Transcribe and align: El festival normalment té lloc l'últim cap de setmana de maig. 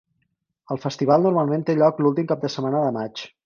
El 0.75 0.79
festival 0.85 1.27
normalment 1.29 1.67
té 1.69 1.77
lloc 1.83 2.03
l'últim 2.05 2.33
cap 2.33 2.45
de 2.47 2.55
setmana 2.57 2.85
de 2.89 2.95
maig. 3.01 3.27